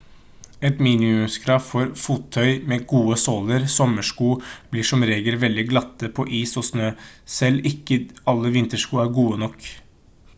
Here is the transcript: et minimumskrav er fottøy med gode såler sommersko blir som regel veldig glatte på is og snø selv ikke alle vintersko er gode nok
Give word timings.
et 0.67 0.79
minimumskrav 0.85 1.65
er 1.81 1.89
fottøy 2.05 2.55
med 2.71 2.87
gode 2.93 3.17
såler 3.23 3.67
sommersko 3.73 4.29
blir 4.71 4.87
som 4.91 5.05
regel 5.11 5.37
veldig 5.43 5.67
glatte 5.73 6.09
på 6.21 6.25
is 6.39 6.55
og 6.63 6.67
snø 6.71 6.89
selv 7.35 7.71
ikke 7.73 7.99
alle 8.35 8.55
vintersko 8.57 9.03
er 9.05 9.13
gode 9.21 9.39
nok 9.45 9.71